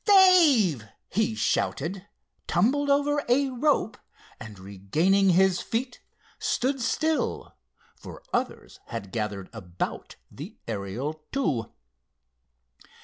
—Dave!" 0.03 0.83
he 1.09 1.35
shouted, 1.35 2.07
tumbled 2.47 2.89
over 2.89 3.23
a 3.29 3.49
rope, 3.49 3.99
and, 4.39 4.57
regaining 4.57 5.29
his 5.29 5.61
feet, 5.61 6.01
stood 6.39 6.81
still, 6.81 7.55
for 7.95 8.23
others 8.33 8.79
had 8.87 9.11
gathered 9.11 9.47
about 9.53 10.15
the 10.31 10.57
Ariel 10.67 11.21
II. 11.37 11.65